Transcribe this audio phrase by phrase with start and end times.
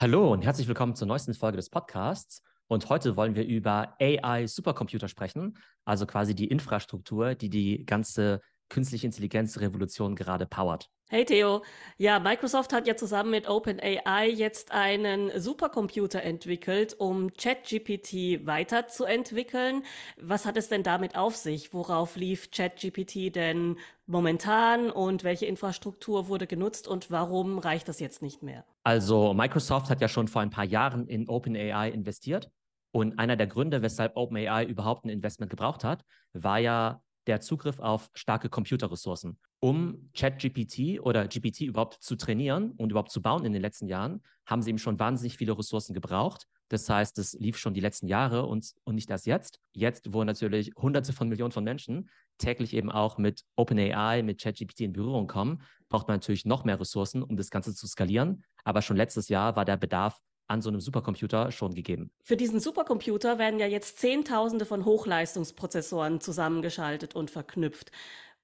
[0.00, 2.44] Hallo und herzlich willkommen zur neuesten Folge des Podcasts.
[2.68, 9.06] Und heute wollen wir über AI-Supercomputer sprechen, also quasi die Infrastruktur, die die ganze künstliche
[9.06, 10.88] Intelligenz-Revolution gerade powert.
[11.10, 11.62] Hey Theo,
[11.96, 19.84] ja, Microsoft hat ja zusammen mit OpenAI jetzt einen Supercomputer entwickelt, um ChatGPT weiterzuentwickeln.
[20.20, 21.72] Was hat es denn damit auf sich?
[21.72, 28.20] Worauf lief ChatGPT denn momentan und welche Infrastruktur wurde genutzt und warum reicht das jetzt
[28.20, 28.66] nicht mehr?
[28.84, 32.50] Also Microsoft hat ja schon vor ein paar Jahren in OpenAI investiert
[32.92, 37.78] und einer der Gründe, weshalb OpenAI überhaupt ein Investment gebraucht hat, war ja der Zugriff
[37.78, 39.38] auf starke Computerressourcen.
[39.60, 44.22] Um ChatGPT oder GPT überhaupt zu trainieren und überhaupt zu bauen in den letzten Jahren,
[44.46, 46.46] haben sie eben schon wahnsinnig viele Ressourcen gebraucht.
[46.68, 49.60] Das heißt, es lief schon die letzten Jahre und, und nicht erst jetzt.
[49.72, 54.80] Jetzt, wo natürlich Hunderte von Millionen von Menschen täglich eben auch mit OpenAI, mit ChatGPT
[54.80, 58.44] in Berührung kommen, braucht man natürlich noch mehr Ressourcen, um das Ganze zu skalieren.
[58.64, 62.10] Aber schon letztes Jahr war der Bedarf an so einem Supercomputer schon gegeben.
[62.22, 67.92] Für diesen Supercomputer werden ja jetzt Zehntausende von Hochleistungsprozessoren zusammengeschaltet und verknüpft.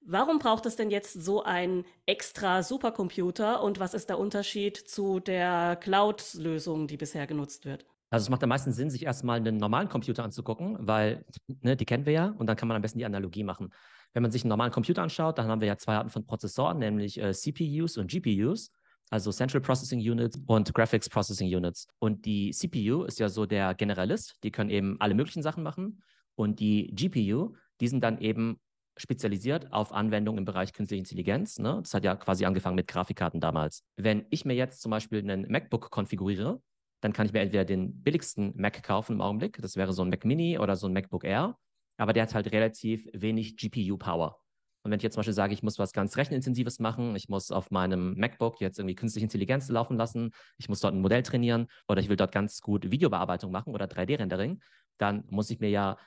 [0.07, 5.19] Warum braucht es denn jetzt so einen extra Supercomputer und was ist der Unterschied zu
[5.19, 7.87] der Cloud-Lösung, die bisher genutzt wird?
[8.11, 11.85] Also es macht am meisten Sinn, sich erstmal einen normalen Computer anzugucken, weil ne, die
[11.85, 13.73] kennen wir ja und dann kann man am besten die Analogie machen.
[14.13, 16.77] Wenn man sich einen normalen Computer anschaut, dann haben wir ja zwei Arten von Prozessoren,
[16.77, 18.71] nämlich äh, CPUs und GPUs
[19.09, 21.87] also Central Processing Units und Graphics Processing Units.
[21.99, 26.01] Und die CPU ist ja so der Generalist, die können eben alle möglichen Sachen machen.
[26.35, 28.59] Und die GPU, die sind dann eben
[28.97, 31.59] spezialisiert auf Anwendungen im Bereich künstliche Intelligenz.
[31.59, 31.79] Ne?
[31.81, 33.83] Das hat ja quasi angefangen mit Grafikkarten damals.
[33.97, 36.61] Wenn ich mir jetzt zum Beispiel einen MacBook konfiguriere,
[37.01, 40.09] dann kann ich mir entweder den billigsten Mac kaufen im Augenblick, das wäre so ein
[40.09, 41.57] Mac Mini oder so ein MacBook Air,
[41.97, 44.39] aber der hat halt relativ wenig GPU-Power.
[44.85, 47.49] Und wenn ich jetzt zum Beispiel sage, ich muss was ganz Rechenintensives machen, ich muss
[47.49, 51.65] auf meinem MacBook jetzt irgendwie künstliche Intelligenz laufen lassen, ich muss dort ein Modell trainieren
[51.87, 54.61] oder ich will dort ganz gut Videobearbeitung machen oder 3D-Rendering,
[54.99, 55.97] dann muss ich mir ja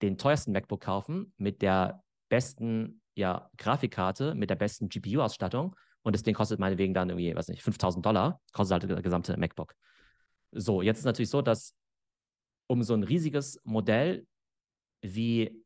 [0.00, 6.22] den teuersten MacBook kaufen mit der besten ja, Grafikkarte, mit der besten GPU-Ausstattung und das
[6.22, 9.74] Ding kostet meinetwegen dann irgendwie, weiß nicht, 5000 Dollar, kostet halt der gesamte MacBook.
[10.52, 11.74] So, jetzt ist es natürlich so, dass
[12.68, 14.24] um so ein riesiges Modell
[15.02, 15.64] wie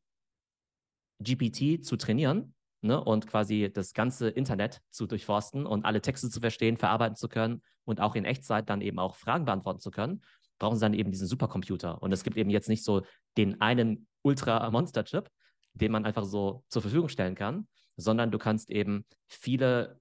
[1.25, 6.41] GPT zu trainieren ne, und quasi das ganze Internet zu durchforsten und alle Texte zu
[6.41, 10.23] verstehen, verarbeiten zu können und auch in Echtzeit dann eben auch Fragen beantworten zu können,
[10.59, 12.01] brauchen sie dann eben diesen Supercomputer.
[12.03, 13.03] Und es gibt eben jetzt nicht so
[13.37, 15.29] den einen Ultra-Monster-Chip,
[15.75, 20.01] den man einfach so zur Verfügung stellen kann, sondern du kannst eben viele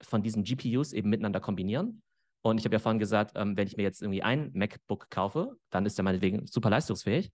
[0.00, 2.02] von diesen GPUs eben miteinander kombinieren.
[2.42, 5.56] Und ich habe ja vorhin gesagt, ähm, wenn ich mir jetzt irgendwie ein MacBook kaufe,
[5.70, 7.32] dann ist der meinetwegen super leistungsfähig.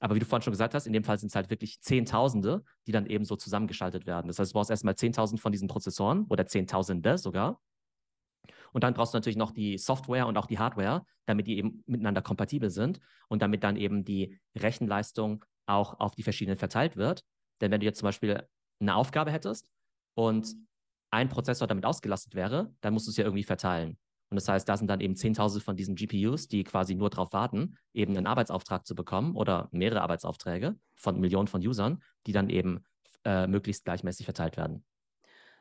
[0.00, 2.64] Aber wie du vorhin schon gesagt hast, in dem Fall sind es halt wirklich Zehntausende,
[2.86, 4.28] die dann eben so zusammengeschaltet werden.
[4.28, 7.60] Das heißt, du brauchst erstmal 10.000 von diesen Prozessoren oder Zehntausende sogar.
[8.72, 11.82] Und dann brauchst du natürlich noch die Software und auch die Hardware, damit die eben
[11.86, 17.22] miteinander kompatibel sind und damit dann eben die Rechenleistung auch auf die verschiedenen verteilt wird.
[17.60, 18.46] Denn wenn du jetzt zum Beispiel
[18.80, 19.68] eine Aufgabe hättest
[20.14, 20.54] und
[21.12, 23.98] ein Prozessor damit ausgelastet wäre, dann musst du es ja irgendwie verteilen.
[24.30, 27.32] Und das heißt, da sind dann eben Zehntausende von diesen GPUs, die quasi nur darauf
[27.32, 32.48] warten, eben einen Arbeitsauftrag zu bekommen oder mehrere Arbeitsaufträge von Millionen von Usern, die dann
[32.48, 32.84] eben
[33.24, 34.84] äh, möglichst gleichmäßig verteilt werden.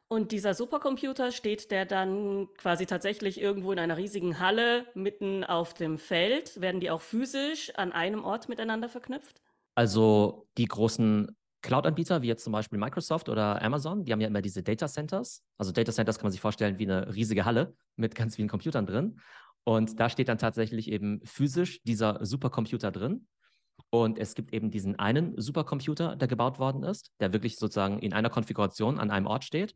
[0.07, 5.75] Und dieser Supercomputer steht der dann quasi tatsächlich irgendwo in einer riesigen Halle mitten auf
[5.75, 6.59] dem Feld?
[6.61, 9.41] Werden die auch physisch an einem Ort miteinander verknüpft?
[9.75, 14.41] Also die großen Cloud-Anbieter, wie jetzt zum Beispiel Microsoft oder Amazon, die haben ja immer
[14.41, 15.43] diese Data Centers.
[15.57, 18.85] Also Data Centers kann man sich vorstellen wie eine riesige Halle mit ganz vielen Computern
[18.85, 19.19] drin.
[19.65, 23.27] Und da steht dann tatsächlich eben physisch dieser Supercomputer drin.
[23.89, 28.13] Und es gibt eben diesen einen Supercomputer, der gebaut worden ist, der wirklich sozusagen in
[28.13, 29.75] einer Konfiguration an einem Ort steht,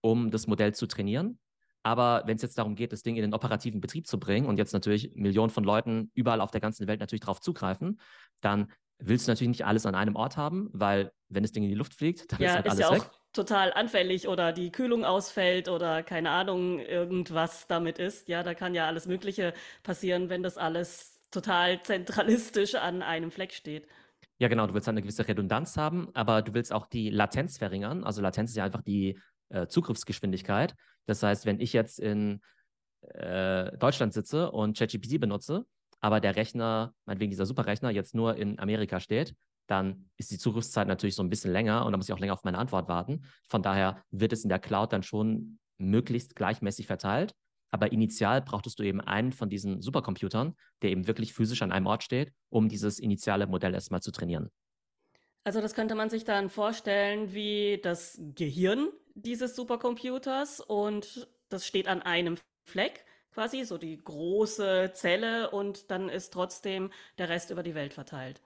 [0.00, 1.38] um das Modell zu trainieren.
[1.82, 4.56] Aber wenn es jetzt darum geht, das Ding in den operativen Betrieb zu bringen und
[4.56, 8.00] jetzt natürlich Millionen von Leuten überall auf der ganzen Welt natürlich darauf zugreifen,
[8.40, 11.70] dann willst du natürlich nicht alles an einem Ort haben, weil wenn das Ding in
[11.70, 13.02] die Luft fliegt, dann ja, ist halt ist alles ja weg.
[13.02, 18.28] auch total anfällig oder die Kühlung ausfällt oder keine Ahnung, irgendwas damit ist.
[18.28, 19.52] Ja, da kann ja alles Mögliche
[19.82, 23.86] passieren, wenn das alles total zentralistisch an einem Fleck steht.
[24.38, 27.58] Ja, genau, du willst halt eine gewisse Redundanz haben, aber du willst auch die Latenz
[27.58, 28.04] verringern.
[28.04, 29.18] Also Latenz ist ja einfach die
[29.50, 30.74] äh, Zugriffsgeschwindigkeit.
[31.06, 32.40] Das heißt, wenn ich jetzt in
[33.00, 35.66] äh, Deutschland sitze und ChatGPT benutze,
[36.04, 39.34] aber der Rechner, meinetwegen dieser Superrechner, jetzt nur in Amerika steht,
[39.66, 42.34] dann ist die Zugriffszeit natürlich so ein bisschen länger und dann muss ich auch länger
[42.34, 43.24] auf meine Antwort warten.
[43.48, 47.32] Von daher wird es in der Cloud dann schon möglichst gleichmäßig verteilt.
[47.70, 51.86] Aber initial brauchtest du eben einen von diesen Supercomputern, der eben wirklich physisch an einem
[51.86, 54.50] Ort steht, um dieses initiale Modell erstmal zu trainieren.
[55.42, 61.88] Also das könnte man sich dann vorstellen wie das Gehirn dieses Supercomputers und das steht
[61.88, 62.36] an einem
[62.66, 67.92] Fleck quasi, so die große Zelle und dann ist trotzdem der Rest über die Welt
[67.92, 68.40] verteilt.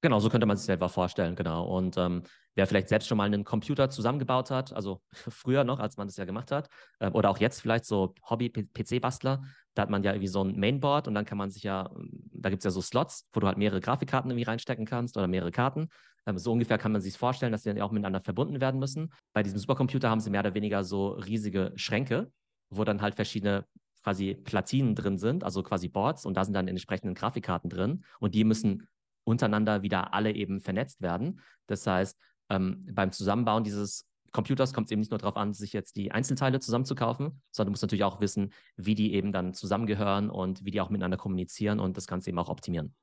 [0.00, 1.64] Genau, so könnte man sich selber vorstellen, genau.
[1.64, 5.96] Und ähm, wer vielleicht selbst schon mal einen Computer zusammengebaut hat, also früher noch, als
[5.96, 9.42] man das ja gemacht hat, äh, oder auch jetzt vielleicht so Hobby-PC-Bastler,
[9.72, 11.90] da hat man ja irgendwie so ein Mainboard und dann kann man sich ja,
[12.32, 15.26] da gibt es ja so Slots, wo du halt mehrere Grafikkarten irgendwie reinstecken kannst oder
[15.26, 15.88] mehrere Karten.
[16.26, 19.10] Ähm, so ungefähr kann man sich vorstellen, dass die dann auch miteinander verbunden werden müssen.
[19.32, 22.30] Bei diesem Supercomputer haben sie mehr oder weniger so riesige Schränke,
[22.76, 23.66] wo dann halt verschiedene
[24.02, 28.34] quasi Platinen drin sind, also quasi Boards und da sind dann entsprechende Grafikkarten drin und
[28.34, 28.86] die müssen
[29.24, 31.40] untereinander wieder alle eben vernetzt werden.
[31.66, 32.18] Das heißt,
[32.50, 36.10] ähm, beim Zusammenbauen dieses Computers kommt es eben nicht nur darauf an, sich jetzt die
[36.10, 40.72] Einzelteile zusammenzukaufen, sondern du musst natürlich auch wissen, wie die eben dann zusammengehören und wie
[40.72, 42.94] die auch miteinander kommunizieren und das Ganze eben auch optimieren.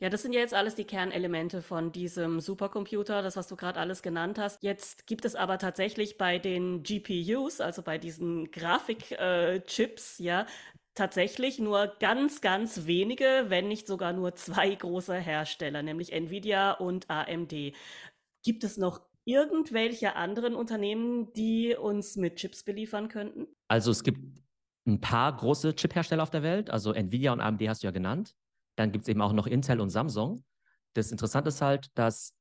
[0.00, 3.80] Ja, das sind ja jetzt alles die Kernelemente von diesem Supercomputer, das, was du gerade
[3.80, 4.62] alles genannt hast.
[4.62, 10.46] Jetzt gibt es aber tatsächlich bei den GPUs, also bei diesen Grafikchips, äh, ja,
[10.94, 17.10] tatsächlich nur ganz, ganz wenige, wenn nicht sogar nur zwei große Hersteller, nämlich Nvidia und
[17.10, 17.72] AMD.
[18.42, 23.46] Gibt es noch irgendwelche anderen Unternehmen, die uns mit Chips beliefern könnten?
[23.68, 24.20] Also es gibt
[24.86, 26.70] ein paar große Chip-Hersteller auf der Welt.
[26.70, 28.36] Also Nvidia und AMD hast du ja genannt.
[28.76, 30.44] Dann gibt es eben auch noch Intel und Samsung.
[30.94, 32.34] Das Interessante ist halt, dass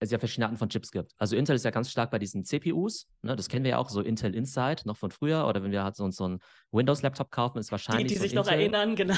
[0.00, 1.12] es ja verschiedene Arten von Chips gibt.
[1.18, 3.08] Also Intel ist ja ganz stark bei diesen CPUs.
[3.22, 3.34] Ne?
[3.34, 5.46] Das kennen wir ja auch, so Intel Inside noch von früher.
[5.46, 6.38] Oder wenn wir halt so, so einen
[6.70, 8.06] Windows-Laptop kaufen, ist wahrscheinlich.
[8.06, 8.44] Die, die sich Intel.
[8.44, 9.16] noch erinnern, genau,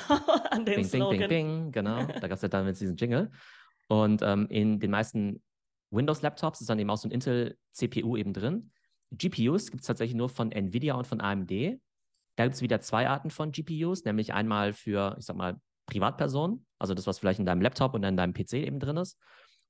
[0.51, 1.19] an den bing, Slogan.
[1.19, 2.07] Bing, bing, bing, genau.
[2.07, 3.31] Da gab es ja damals diesen Jingle.
[3.89, 5.43] Und ähm, in den meisten
[5.91, 8.71] Windows-Laptops ist dann eben auch so ein Intel-CPU eben drin.
[9.13, 11.51] GPUs gibt es tatsächlich nur von Nvidia und von AMD.
[12.37, 16.65] Da gibt es wieder zwei Arten von GPUs, nämlich einmal für, ich sag mal, Privatpersonen,
[16.79, 19.19] also das, was vielleicht in deinem Laptop und in deinem PC eben drin ist.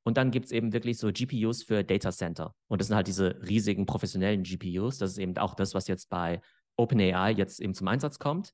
[0.02, 2.54] Und dann gibt es eben wirklich so GPUs für Data Center.
[2.68, 4.98] Und das sind halt diese riesigen professionellen GPUs.
[4.98, 6.40] Das ist eben auch das, was jetzt bei
[6.76, 8.52] OpenAI jetzt eben zum Einsatz kommt.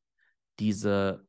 [0.58, 1.24] Diese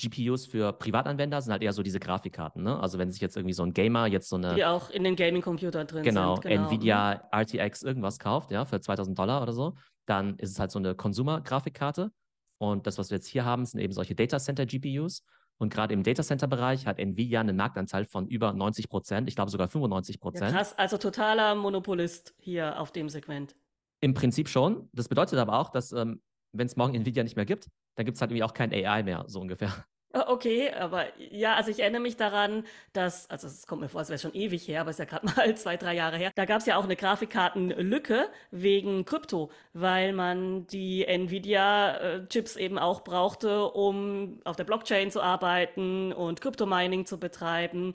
[0.00, 2.62] GPUs für Privatanwender sind halt eher so diese Grafikkarten.
[2.62, 2.80] Ne?
[2.80, 4.54] Also wenn sich jetzt irgendwie so ein Gamer jetzt so eine...
[4.54, 6.44] Die auch in den Gaming-Computer drin genau, sind.
[6.44, 9.74] Genau, Nvidia RTX irgendwas kauft, ja, für 2000 Dollar oder so,
[10.06, 12.10] dann ist es halt so eine Consumer-Grafikkarte.
[12.58, 15.22] Und das, was wir jetzt hier haben, sind eben solche Data Center GPUs.
[15.58, 19.36] Und gerade im Data Center Bereich hat Nvidia einen Marktanteil von über 90 Prozent, ich
[19.36, 20.50] glaube sogar 95 Prozent.
[20.50, 23.54] Ja, krass, also totaler Monopolist hier auf dem Segment.
[24.00, 24.88] Im Prinzip schon.
[24.92, 26.20] Das bedeutet aber auch, dass ähm,
[26.52, 29.02] wenn es morgen Nvidia nicht mehr gibt, dann gibt es halt irgendwie auch kein AI
[29.02, 29.72] mehr, so ungefähr.
[30.16, 34.00] Ah, okay, aber ja, also ich erinnere mich daran, dass, also es kommt mir vor,
[34.00, 36.30] es wäre schon ewig her, aber es ist ja gerade mal zwei, drei Jahre her.
[36.36, 43.02] Da gab es ja auch eine Grafikkartenlücke wegen Krypto, weil man die Nvidia-Chips eben auch
[43.02, 47.92] brauchte, um auf der Blockchain zu arbeiten und Kryptomining zu betreiben.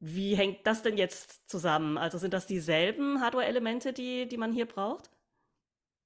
[0.00, 1.98] Wie hängt das denn jetzt zusammen?
[1.98, 5.10] Also sind das dieselben Hardware-Elemente, die, die man hier braucht?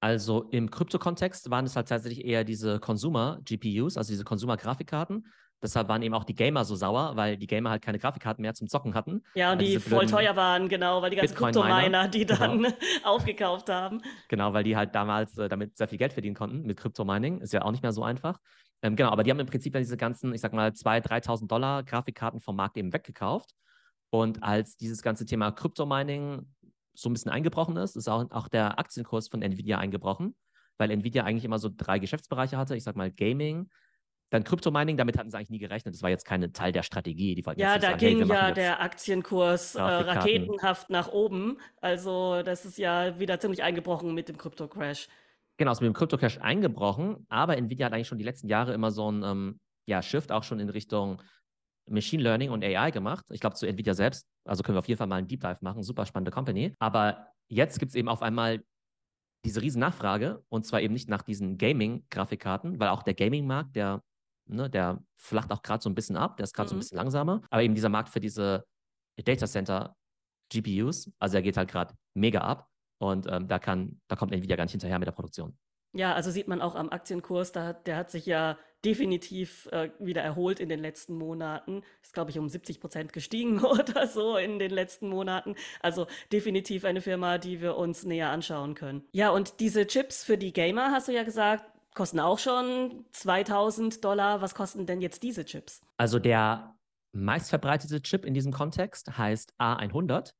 [0.03, 5.25] Also im Krypto-Kontext waren es halt tatsächlich eher diese Consumer-GPUs, also diese Consumer-Grafikkarten.
[5.63, 8.53] Deshalb waren eben auch die Gamer so sauer, weil die Gamer halt keine Grafikkarten mehr
[8.53, 9.23] zum Zocken hatten.
[9.33, 12.39] Ja, und die voll teuer waren, genau, weil die ganzen Kryptominer, die genau.
[12.39, 12.75] dann genau.
[13.03, 14.01] aufgekauft haben.
[14.27, 17.39] Genau, weil die halt damals äh, damit sehr viel Geld verdienen konnten mit Kryptomining.
[17.39, 18.39] Ist ja auch nicht mehr so einfach.
[18.81, 21.47] Ähm, genau, aber die haben im Prinzip ja diese ganzen, ich sag mal, 2.000, 3.000
[21.47, 23.51] Dollar Grafikkarten vom Markt eben weggekauft.
[24.09, 26.45] Und als dieses ganze Thema Kryptomining
[26.93, 30.35] so ein bisschen eingebrochen ist, ist auch, auch der Aktienkurs von Nvidia eingebrochen,
[30.77, 32.75] weil Nvidia eigentlich immer so drei Geschäftsbereiche hatte.
[32.75, 33.69] Ich sag mal Gaming,
[34.33, 35.93] dann Kryptomining, damit hatten sie eigentlich nie gerechnet.
[35.93, 37.35] Das war jetzt kein Teil der Strategie.
[37.35, 41.59] Die ja, da sagen, ging hey, ja der Aktienkurs äh, raketenhaft nach oben.
[41.81, 45.07] Also das ist ja wieder ziemlich eingebrochen mit dem Krypto-Crash.
[45.57, 48.89] Genau, ist mit dem Krypto-Crash eingebrochen, aber Nvidia hat eigentlich schon die letzten Jahre immer
[48.89, 51.21] so ein ähm, ja, Shift auch schon in Richtung
[51.87, 53.25] Machine Learning und AI gemacht.
[53.29, 55.59] Ich glaube, zu Nvidia selbst, also können wir auf jeden Fall mal einen Deep Dive
[55.61, 55.83] machen.
[55.83, 56.73] Super spannende Company.
[56.79, 58.63] Aber jetzt gibt es eben auf einmal
[59.45, 64.01] diese riesen Nachfrage und zwar eben nicht nach diesen Gaming-Grafikkarten, weil auch der Gaming-Markt, der
[64.45, 66.69] Ne, der flacht auch gerade so ein bisschen ab, der ist gerade mhm.
[66.69, 66.79] so ein mhm.
[66.81, 67.41] bisschen langsamer.
[67.49, 68.65] Aber eben dieser Markt für diese
[69.23, 69.95] Data Center
[70.51, 72.69] GPUs, also er geht halt gerade mega ab
[72.99, 75.57] und ähm, da kann, da kommt Nvidia gar nicht hinterher mit der Produktion.
[75.95, 80.21] Ja, also sieht man auch am Aktienkurs, da, der hat sich ja definitiv äh, wieder
[80.21, 81.83] erholt in den letzten Monaten.
[82.01, 85.55] Ist, glaube ich, um 70 Prozent gestiegen oder so in den letzten Monaten.
[85.81, 89.03] Also definitiv eine Firma, die wir uns näher anschauen können.
[89.11, 94.03] Ja, und diese Chips für die Gamer, hast du ja gesagt, kosten auch schon 2000
[94.03, 94.41] Dollar.
[94.41, 95.81] Was kosten denn jetzt diese Chips?
[95.97, 96.75] Also der
[97.13, 100.33] meistverbreitete Chip in diesem Kontext heißt A100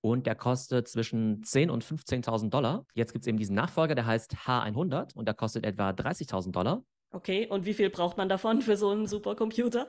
[0.00, 2.86] und der kostet zwischen 10.000 und 15.000 Dollar.
[2.94, 6.84] Jetzt gibt es eben diesen Nachfolger, der heißt H100 und der kostet etwa 30.000 Dollar.
[7.10, 9.88] Okay, und wie viel braucht man davon für so einen Supercomputer?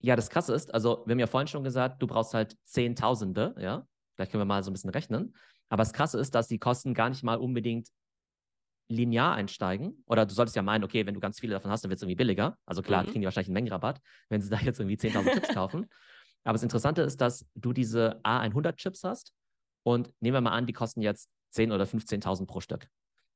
[0.00, 3.54] Ja, das Krasse ist, also wir haben ja vorhin schon gesagt, du brauchst halt Zehntausende,
[3.58, 3.86] ja.
[4.14, 5.34] Vielleicht können wir mal so ein bisschen rechnen.
[5.68, 7.88] Aber das Krasse ist, dass die Kosten gar nicht mal unbedingt
[8.88, 10.02] linear einsteigen.
[10.06, 12.02] Oder du solltest ja meinen, okay, wenn du ganz viele davon hast, dann wird es
[12.02, 12.56] irgendwie billiger.
[12.66, 13.06] Also klar, mhm.
[13.08, 15.86] kriegen die wahrscheinlich einen Mengenrabatt, wenn sie da jetzt irgendwie 10.000 Chips kaufen.
[16.44, 19.32] Aber das Interessante ist, dass du diese A100-Chips hast
[19.82, 22.88] und nehmen wir mal an, die kosten jetzt 10.000 oder 15.000 pro Stück.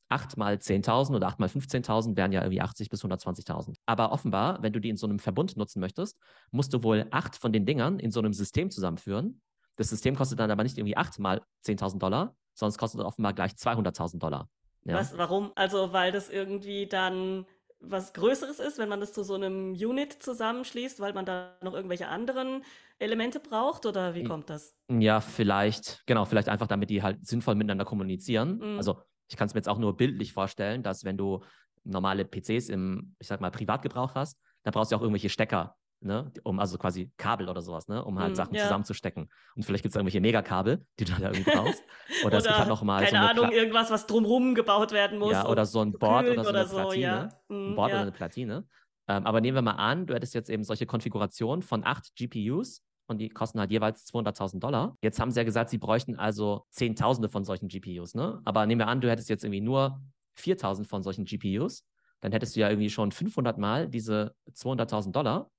[0.09, 3.77] 8 mal 10.000 oder 8 mal 15.000 wären ja irgendwie 80 bis 120.000.
[3.87, 6.19] Aber offenbar, wenn du die in so einem Verbund nutzen möchtest,
[6.51, 9.41] musst du wohl acht von den Dingern in so einem System zusammenführen.
[9.77, 13.33] Das System kostet dann aber nicht irgendwie 8 mal 10.000 Dollar, sondern es kostet offenbar
[13.33, 14.51] gleich 200.000 Dollar.
[14.85, 14.95] Ja.
[14.95, 15.53] Was, warum?
[15.55, 17.47] Also, weil das irgendwie dann
[17.83, 21.75] was Größeres ist, wenn man das zu so einem Unit zusammenschließt, weil man da noch
[21.75, 22.63] irgendwelche anderen
[22.99, 24.77] Elemente braucht oder wie kommt das?
[24.89, 28.59] Ja, vielleicht, genau, vielleicht einfach, damit die halt sinnvoll miteinander kommunizieren.
[28.59, 28.77] Mhm.
[28.77, 31.43] Also ich kann es mir jetzt auch nur bildlich vorstellen, dass wenn du
[31.85, 36.31] normale PCs im, ich sag mal, Privatgebrauch hast, dann brauchst du auch irgendwelche Stecker, ne,
[36.45, 38.63] um also quasi Kabel oder sowas, ne, um halt mm, Sachen ja.
[38.63, 39.29] zusammenzustecken.
[39.55, 41.83] Und vielleicht gibt es irgendwelche Megakabel, die du da irgendwie brauchst.
[42.21, 44.93] Oder, oder es gibt halt noch mal keine so Ahnung, Pla irgendwas, was drumherum gebaut
[44.93, 45.33] werden muss.
[45.33, 47.03] Ja, oder so ein Board oder so oder eine so, Platine.
[47.03, 47.29] Ja.
[47.49, 47.97] Mm, ein Board ja.
[47.97, 48.69] oder eine Platine.
[49.09, 52.83] Ähm, aber nehmen wir mal an, du hättest jetzt eben solche Konfigurationen von acht GPUs
[53.07, 54.97] und die kosten halt jeweils 200.000 Dollar.
[55.03, 58.41] Jetzt haben sie ja gesagt, sie bräuchten also Zehntausende von solchen GPUs, ne?
[58.45, 60.01] Aber nehmen wir an, du hättest jetzt irgendwie nur
[60.39, 61.85] 4.000 von solchen GPUs,
[62.21, 65.51] dann hättest du ja irgendwie schon 500 Mal diese 200.000 Dollar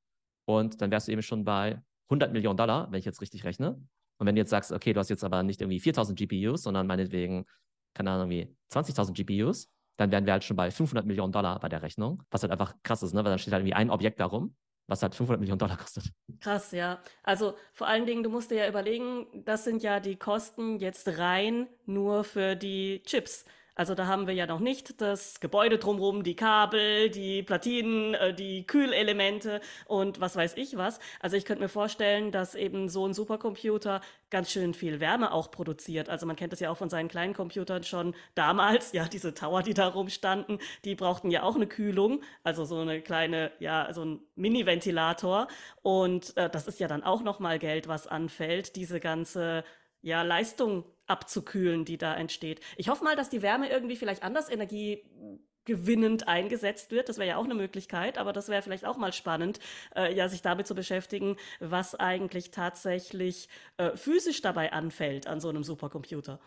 [0.45, 3.81] und dann wärst du eben schon bei 100 Millionen Dollar, wenn ich jetzt richtig rechne.
[4.17, 6.88] Und wenn du jetzt sagst, okay, du hast jetzt aber nicht irgendwie 4.000 GPUs, sondern
[6.88, 7.45] meinetwegen,
[7.93, 11.69] keine Ahnung, irgendwie 20.000 GPUs, dann wären wir halt schon bei 500 Millionen Dollar bei
[11.69, 13.23] der Rechnung, was halt einfach krass ist, ne?
[13.23, 14.55] weil dann steht halt irgendwie ein Objekt darum
[14.88, 16.12] was halt 500 Millionen Dollar kostet.
[16.39, 17.01] Krass, ja.
[17.23, 21.17] Also vor allen Dingen, du musst dir ja überlegen, das sind ja die Kosten jetzt
[21.17, 23.45] rein nur für die Chips.
[23.75, 28.34] Also da haben wir ja noch nicht das Gebäude drumherum, die Kabel, die Platinen, äh,
[28.34, 31.00] die Kühlelemente und was weiß ich was.
[31.20, 35.50] Also ich könnte mir vorstellen, dass eben so ein Supercomputer ganz schön viel Wärme auch
[35.50, 36.10] produziert.
[36.10, 38.92] Also man kennt das ja auch von seinen kleinen Computern schon damals.
[38.94, 42.22] Ja, diese Tower, die da rumstanden, die brauchten ja auch eine Kühlung.
[42.44, 45.48] Also so eine kleine, ja, so ein Mini-Ventilator.
[45.82, 49.63] Und äh, das ist ja dann auch nochmal Geld, was anfällt, diese ganze
[50.01, 52.60] ja, Leistung abzukühlen, die da entsteht.
[52.77, 57.10] Ich hoffe mal, dass die Wärme irgendwie vielleicht anders energiegewinnend eingesetzt wird.
[57.10, 59.60] Das wäre ja auch eine Möglichkeit, aber das wäre vielleicht auch mal spannend,
[59.95, 65.50] äh, ja, sich damit zu beschäftigen, was eigentlich tatsächlich äh, physisch dabei anfällt an so
[65.50, 66.39] einem Supercomputer.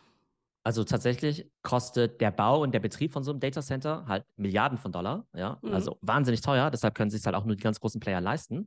[0.66, 4.90] Also tatsächlich kostet der Bau und der Betrieb von so einem Datacenter halt Milliarden von
[4.90, 5.72] Dollar, ja, mhm.
[5.72, 6.72] also wahnsinnig teuer.
[6.72, 8.66] Deshalb können sich halt auch nur die ganz großen Player leisten.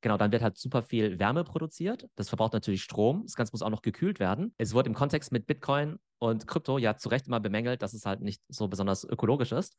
[0.00, 2.06] Genau, dann wird halt super viel Wärme produziert.
[2.16, 3.22] Das verbraucht natürlich Strom.
[3.24, 4.54] Das Ganze muss auch noch gekühlt werden.
[4.56, 8.06] Es wurde im Kontext mit Bitcoin und Krypto ja zu Recht immer bemängelt, dass es
[8.06, 9.76] halt nicht so besonders ökologisch ist.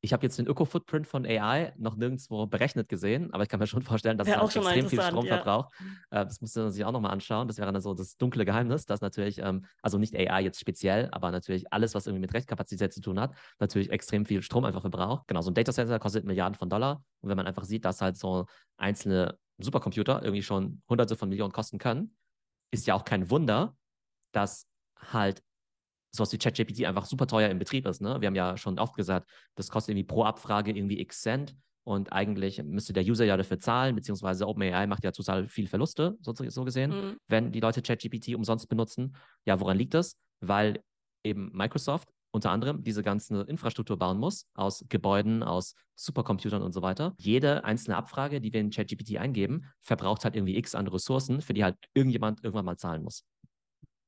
[0.00, 3.66] Ich habe jetzt den Öko-Footprint von AI noch nirgendwo berechnet gesehen, aber ich kann mir
[3.66, 5.36] schon vorstellen, dass ja, es halt extrem viel Strom ja.
[5.36, 5.72] verbraucht.
[6.10, 7.48] Äh, das musst du sich auch nochmal anschauen.
[7.48, 11.08] Das wäre dann so das dunkle Geheimnis, dass natürlich, ähm, also nicht AI jetzt speziell,
[11.10, 14.82] aber natürlich alles, was irgendwie mit Rechtskapazität zu tun hat, natürlich extrem viel Strom einfach
[14.82, 15.26] verbraucht.
[15.26, 17.02] Genau, so ein Datacenter kostet Milliarden von Dollar.
[17.20, 18.46] Und wenn man einfach sieht, dass halt so
[18.76, 22.16] einzelne Supercomputer irgendwie schon hunderte von Millionen kosten können,
[22.70, 23.76] ist ja auch kein Wunder,
[24.32, 25.42] dass halt
[26.14, 28.00] sowas wie ChatGPT einfach super teuer im Betrieb ist.
[28.00, 28.20] Ne?
[28.20, 32.12] Wir haben ja schon oft gesagt, das kostet irgendwie pro Abfrage irgendwie x Cent und
[32.12, 36.34] eigentlich müsste der User ja dafür zahlen, beziehungsweise OpenAI macht ja total viel Verluste, so,
[36.34, 37.16] so gesehen, mhm.
[37.28, 39.16] wenn die Leute ChatGPT umsonst benutzen.
[39.46, 40.16] Ja, woran liegt das?
[40.40, 40.82] Weil
[41.24, 46.82] eben Microsoft unter anderem diese ganze Infrastruktur bauen muss, aus Gebäuden, aus Supercomputern und so
[46.82, 47.14] weiter.
[47.18, 51.54] Jede einzelne Abfrage, die wir in ChatGPT eingeben, verbraucht halt irgendwie x an Ressourcen, für
[51.54, 53.24] die halt irgendjemand irgendwann mal zahlen muss.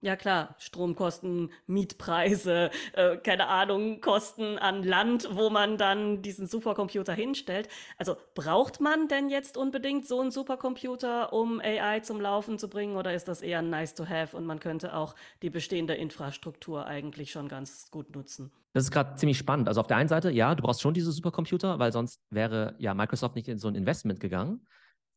[0.02, 7.12] Ja klar, Stromkosten, Mietpreise, äh, keine Ahnung, Kosten an Land, wo man dann diesen Supercomputer
[7.12, 7.69] hinstellt.
[7.99, 12.97] Also braucht man denn jetzt unbedingt so einen Supercomputer, um AI zum Laufen zu bringen,
[12.97, 17.30] oder ist das eher nice to have und man könnte auch die bestehende Infrastruktur eigentlich
[17.30, 18.50] schon ganz gut nutzen?
[18.73, 19.69] Das ist gerade ziemlich spannend.
[19.69, 22.95] Also auf der einen Seite, ja, du brauchst schon diese Supercomputer, weil sonst wäre ja
[22.95, 24.66] Microsoft nicht in so ein Investment gegangen.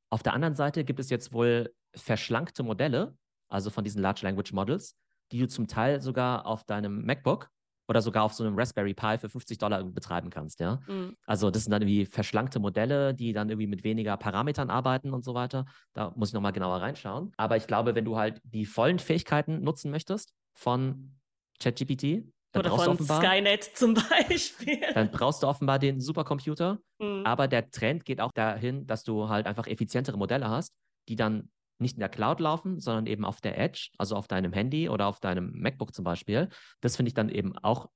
[0.09, 3.15] Auf der anderen Seite gibt es jetzt wohl verschlankte Modelle,
[3.53, 4.95] also von diesen Large Language Models,
[5.31, 7.49] die du zum Teil sogar auf deinem MacBook
[7.87, 10.79] oder sogar auf so einem Raspberry Pi für 50 Dollar betreiben kannst, ja.
[10.87, 11.15] Mhm.
[11.25, 15.23] Also das sind dann irgendwie verschlankte Modelle, die dann irgendwie mit weniger Parametern arbeiten und
[15.23, 15.65] so weiter.
[15.93, 17.31] Da muss ich nochmal genauer reinschauen.
[17.37, 21.19] Aber ich glaube, wenn du halt die vollen Fähigkeiten nutzen möchtest von
[21.59, 22.23] ChatGPT,
[22.55, 24.79] oder von Skynet zum Beispiel.
[24.93, 26.77] Dann brauchst du offenbar den Supercomputer.
[26.99, 27.25] Mhm.
[27.25, 30.71] Aber der Trend geht auch dahin, dass du halt einfach effizientere Modelle hast,
[31.09, 31.49] die dann
[31.79, 35.07] nicht in der Cloud laufen, sondern eben auf der Edge, also auf deinem Handy oder
[35.07, 36.49] auf deinem MacBook zum Beispiel.
[36.81, 37.89] Das finde ich dann eben auch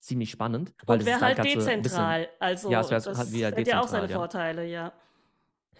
[0.00, 0.72] ziemlich spannend.
[0.86, 2.22] Und wäre halt, halt dezentral.
[2.22, 4.16] Bisschen, also ja, das halt wieder hat ja auch seine ja.
[4.16, 4.92] Vorteile, ja.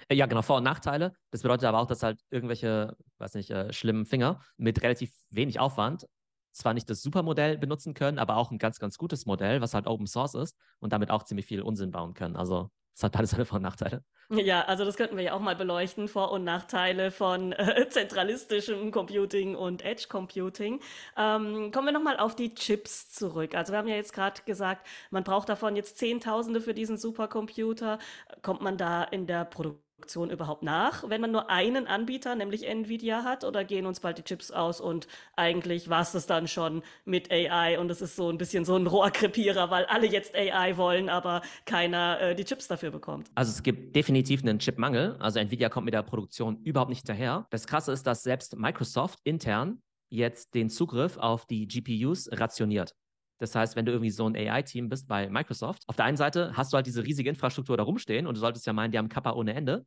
[0.09, 1.14] Äh, ja, genau, Vor- und Nachteile.
[1.30, 5.59] Das bedeutet aber auch, dass halt irgendwelche, weiß nicht, äh, schlimmen Finger mit relativ wenig
[5.59, 6.07] Aufwand
[6.52, 9.87] zwar nicht das Supermodell benutzen können, aber auch ein ganz, ganz gutes Modell, was halt
[9.87, 12.37] Open Source ist und damit auch ziemlich viel Unsinn bauen können.
[12.37, 14.04] Also es hat beides seine Vor- und Nachteile.
[14.28, 18.90] Ja, also das könnten wir ja auch mal beleuchten, Vor- und Nachteile von äh, zentralistischem
[18.90, 20.80] Computing und Edge Computing.
[21.16, 23.54] Ähm, kommen wir nochmal auf die Chips zurück.
[23.54, 27.99] Also wir haben ja jetzt gerade gesagt, man braucht davon jetzt Zehntausende für diesen Supercomputer.
[28.42, 32.66] Kommt man da in der Produktion Produktion überhaupt nach, wenn man nur einen Anbieter, nämlich
[32.66, 36.49] Nvidia hat, oder gehen uns bald die Chips aus und eigentlich war es das dann
[36.49, 40.35] schon mit AI und es ist so ein bisschen so ein Rohrkrepierer, weil alle jetzt
[40.35, 43.30] AI wollen, aber keiner äh, die Chips dafür bekommt.
[43.35, 45.16] Also es gibt definitiv einen Chipmangel.
[45.21, 47.47] Also Nvidia kommt mit der Produktion überhaupt nicht hinterher.
[47.50, 52.95] Das Krasse ist, dass selbst Microsoft intern jetzt den Zugriff auf die GPUs rationiert.
[53.40, 56.56] Das heißt, wenn du irgendwie so ein AI-Team bist bei Microsoft, auf der einen Seite
[56.56, 59.09] hast du halt diese riesige Infrastruktur da rumstehen und du solltest ja meinen, die haben
[59.09, 59.87] Kappa ohne Ende.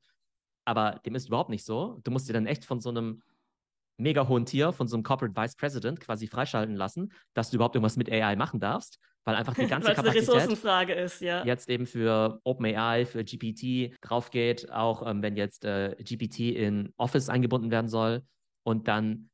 [0.65, 1.99] Aber dem ist überhaupt nicht so.
[2.03, 3.21] Du musst dir dann echt von so einem
[3.97, 7.75] mega hohen Tier, von so einem Corporate Vice President quasi freischalten lassen, dass du überhaupt
[7.75, 11.45] irgendwas mit AI machen darfst, weil einfach die ganze Kapazität eine Ressourcenfrage ist, ja.
[11.45, 16.91] jetzt eben für OpenAI, für GPT drauf geht, auch ähm, wenn jetzt äh, GPT in
[16.97, 18.23] Office eingebunden werden soll.
[18.65, 19.29] Und dann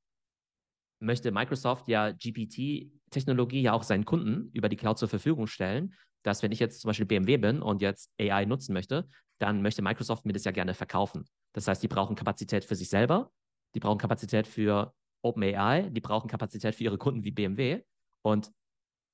[0.99, 5.93] möchte Microsoft ja GPT Technologie ja auch seinen Kunden über die Cloud zur Verfügung stellen,
[6.23, 9.07] dass wenn ich jetzt zum Beispiel BMW bin und jetzt AI nutzen möchte,
[9.39, 11.25] dann möchte Microsoft mir das ja gerne verkaufen.
[11.53, 13.31] Das heißt, die brauchen Kapazität für sich selber,
[13.73, 17.81] die brauchen Kapazität für OpenAI, die brauchen Kapazität für ihre Kunden wie BMW
[18.21, 18.51] und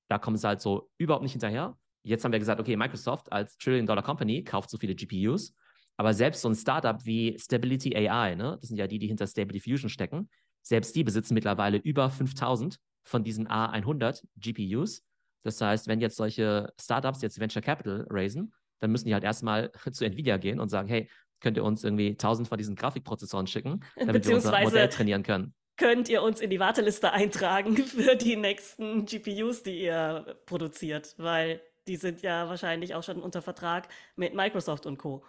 [0.09, 1.77] da kommen sie halt so überhaupt nicht hinterher.
[2.03, 5.55] Jetzt haben wir gesagt, okay, Microsoft als Trillion-Dollar-Company kauft so viele GPUs,
[5.97, 9.25] aber selbst so ein Startup wie Stability AI, ne, das sind ja die, die hinter
[9.25, 10.29] Stable Diffusion stecken,
[10.61, 15.03] selbst die besitzen mittlerweile über 5000 von diesen A100 GPUs.
[15.43, 19.71] Das heißt, wenn jetzt solche Startups jetzt Venture Capital raisen, dann müssen die halt erstmal
[19.91, 21.09] zu Nvidia gehen und sagen, hey,
[21.39, 25.53] könnt ihr uns irgendwie 1000 von diesen Grafikprozessoren schicken, damit wir unser Modell trainieren können.
[25.77, 31.61] Könnt ihr uns in die Warteliste eintragen für die nächsten GPUs, die ihr produziert, weil
[31.87, 35.23] die sind ja wahrscheinlich auch schon unter Vertrag mit Microsoft und Co.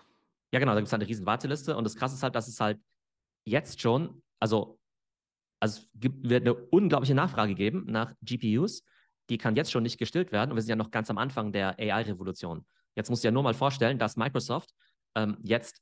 [0.52, 2.48] Ja, genau, da gibt es halt eine riesen Warteliste und das Krasse ist halt, dass
[2.48, 2.80] es halt
[3.44, 4.78] jetzt schon, also
[5.60, 8.82] also es gibt, wird eine unglaubliche Nachfrage geben nach GPUs.
[9.30, 10.50] Die kann jetzt schon nicht gestillt werden.
[10.50, 12.64] Und wir sind ja noch ganz am Anfang der AI-Revolution.
[12.94, 14.70] Jetzt musst du ja nur mal vorstellen, dass Microsoft
[15.14, 15.80] ähm, jetzt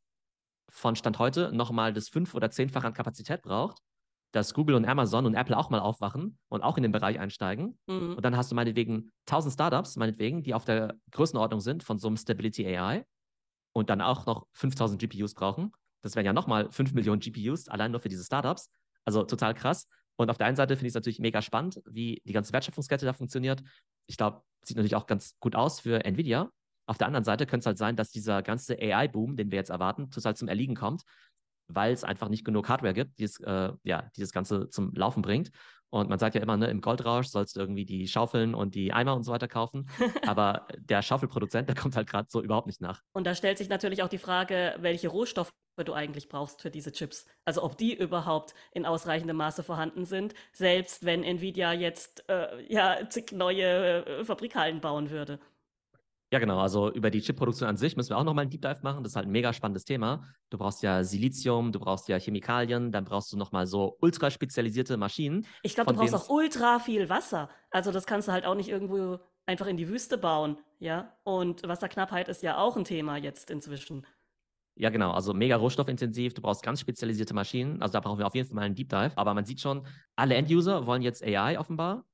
[0.71, 3.79] von Stand heute nochmal das fünf- oder zehnfache an Kapazität braucht,
[4.33, 7.79] dass Google und Amazon und Apple auch mal aufwachen und auch in den Bereich einsteigen.
[7.87, 8.15] Mhm.
[8.17, 12.09] Und dann hast du meinetwegen 1000 Startups, meinetwegen, die auf der Größenordnung sind von so
[12.09, 13.05] einem Stability AI
[13.73, 15.73] und dann auch noch 5000 GPUs brauchen.
[16.03, 18.71] Das wären ja nochmal 5 Millionen GPUs allein nur für diese Startups.
[19.05, 19.87] Also total krass.
[20.17, 23.05] Und auf der einen Seite finde ich es natürlich mega spannend, wie die ganze Wertschöpfungskette
[23.05, 23.63] da funktioniert.
[24.07, 26.51] Ich glaube, sieht natürlich auch ganz gut aus für Nvidia.
[26.87, 29.71] Auf der anderen Seite könnte es halt sein, dass dieser ganze AI-Boom, den wir jetzt
[29.71, 31.03] erwarten, total zum Erliegen kommt,
[31.69, 34.93] weil es einfach nicht genug Hardware gibt, die es, äh, ja, die das Ganze zum
[34.95, 35.51] Laufen bringt.
[35.95, 38.93] Und man sagt ja immer, ne, im Goldrausch sollst du irgendwie die Schaufeln und die
[38.93, 39.89] Eimer und so weiter kaufen.
[40.27, 43.01] Aber der Schaufelproduzent, der kommt halt gerade so überhaupt nicht nach.
[43.13, 45.53] Und da stellt sich natürlich auch die Frage, welche Rohstoffe
[45.85, 47.27] du eigentlich brauchst für diese Chips.
[47.45, 53.09] Also ob die überhaupt in ausreichendem Maße vorhanden sind, selbst wenn Nvidia jetzt äh, ja
[53.09, 55.39] zig neue äh, Fabrikhallen bauen würde.
[56.35, 56.59] Ja, genau.
[56.59, 59.05] Also über die Chipproduktion an sich müssen wir auch nochmal einen Deep Dive machen.
[59.05, 60.25] Das ist halt ein mega spannendes Thema.
[60.51, 64.97] Du brauchst ja Silizium, du brauchst ja Chemikalien, dann brauchst du nochmal so ultra spezialisierte
[64.97, 65.47] Maschinen.
[65.63, 67.51] Ich glaube, du brauchst auch ultra viel Wasser.
[67.71, 71.17] Also das kannst du halt auch nicht irgendwo einfach in die Wüste bauen, ja.
[71.23, 74.05] Und Wasserknappheit ist ja auch ein Thema jetzt inzwischen.
[74.75, 75.13] Ja, genau.
[75.13, 76.35] Also mega rohstoffintensiv.
[76.35, 77.81] Du brauchst ganz spezialisierte Maschinen.
[77.81, 79.13] Also da brauchen wir auf jeden Fall mal einen Deep Dive.
[79.15, 82.05] Aber man sieht schon, alle End-User wollen jetzt AI offenbar.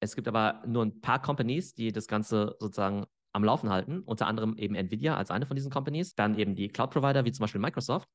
[0.00, 4.00] Es gibt aber nur ein paar Companies, die das Ganze sozusagen am Laufen halten.
[4.00, 6.14] Unter anderem eben Nvidia als eine von diesen Companies.
[6.14, 8.08] Dann eben die Cloud-Provider wie zum Beispiel Microsoft.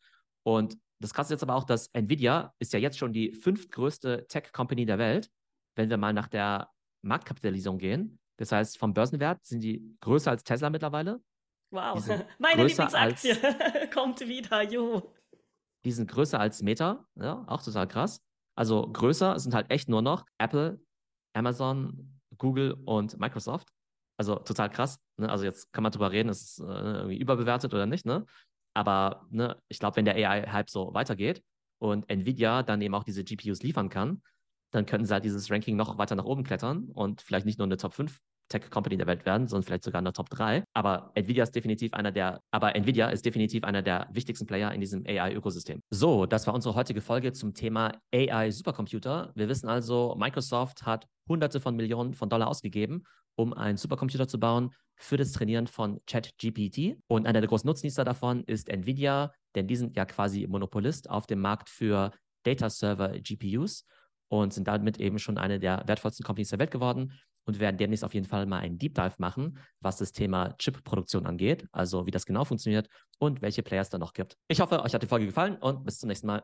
[0.43, 4.25] Und das Krasse ist jetzt aber auch, dass Nvidia ist ja jetzt schon die fünftgrößte
[4.27, 5.29] Tech-Company der Welt.
[5.75, 6.69] Wenn wir mal nach der
[7.03, 11.21] Marktkapitalisierung gehen, das heißt, vom Börsenwert sind die größer als Tesla mittlerweile.
[11.71, 12.05] Wow,
[12.39, 13.35] meine Lieblingsaktie
[13.93, 15.13] kommt wieder, jo.
[15.85, 18.21] Die sind größer als Meta, ja, auch total krass.
[18.57, 20.81] Also größer sind halt echt nur noch Apple,
[21.33, 23.69] Amazon, Google und Microsoft.
[24.19, 24.99] Also total krass.
[25.15, 25.29] Ne?
[25.29, 28.25] Also jetzt kann man drüber reden, ist es äh, irgendwie überbewertet oder nicht, ne?
[28.73, 31.41] Aber ne, ich glaube, wenn der AI-Hype so weitergeht
[31.79, 34.21] und Nvidia dann eben auch diese GPUs liefern kann,
[34.71, 37.65] dann könnten sie halt dieses Ranking noch weiter nach oben klettern und vielleicht nicht nur
[37.65, 40.63] eine Top 5 Tech-Company der Welt werden, sondern vielleicht sogar in der Top 3.
[40.73, 44.81] Aber Nvidia ist definitiv einer der, aber Nvidia ist definitiv einer der wichtigsten Player in
[44.81, 45.81] diesem AI-Ökosystem.
[45.91, 49.31] So, das war unsere heutige Folge zum Thema AI-Supercomputer.
[49.35, 53.03] Wir wissen also, Microsoft hat hunderte von Millionen von Dollar ausgegeben,
[53.39, 56.97] um einen Supercomputer zu bauen für das Trainieren von ChatGPT.
[57.07, 61.25] Und einer der großen Nutznießer davon ist Nvidia, denn die sind ja quasi Monopolist auf
[61.25, 62.11] dem Markt für
[62.43, 63.85] Data Server GPUs.
[64.27, 67.13] und sind damit eben schon eine der wertvollsten Companies der Welt geworden
[67.45, 71.25] und werden demnächst auf jeden Fall mal einen Deep Dive machen, was das Thema Chip-Produktion
[71.25, 74.37] angeht, also wie das genau funktioniert und welche Players da noch gibt.
[74.49, 76.43] Ich hoffe, euch hat die Folge gefallen und bis zum nächsten Mal.